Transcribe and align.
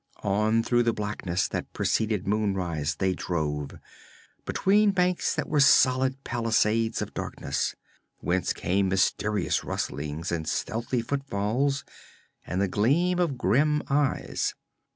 On 0.23 0.63
through 0.63 0.81
the 0.81 0.93
blackness 0.93 1.47
that 1.49 1.71
preceded 1.73 2.25
moonrise 2.27 2.95
they 2.95 3.13
drove, 3.13 3.73
between 4.45 4.89
banks 4.89 5.35
that 5.35 5.47
were 5.47 5.59
solid 5.59 6.23
palisades 6.23 7.03
of 7.03 7.13
darkness, 7.13 7.75
whence 8.17 8.51
came 8.51 8.89
mysterious 8.89 9.63
rustlings 9.63 10.31
and 10.31 10.47
stealthy 10.49 11.03
footfalls, 11.03 11.85
and 12.47 12.59
the 12.59 12.67
gleam 12.67 13.19
of 13.19 13.37
grim 13.37 13.83
eyes. 13.91 14.55